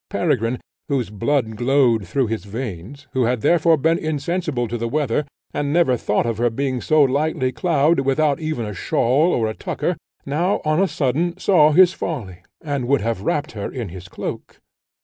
[0.09, 5.25] Peregrine, whose blood glowed through his veins, who had therefore been insensible to the weather,
[5.53, 9.53] and never thought of her being so lightly clad, without even a shawl or a
[9.53, 9.95] tucker,
[10.25, 14.59] now on a sudden saw his folly, and would have wrapt her in his cloak.